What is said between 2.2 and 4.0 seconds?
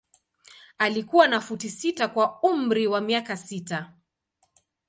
umri wa miaka sita.